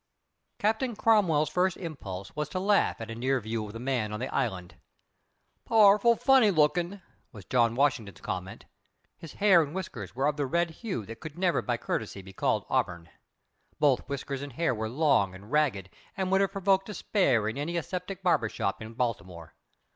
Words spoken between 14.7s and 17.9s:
were long and ragged and would have provoked despair in any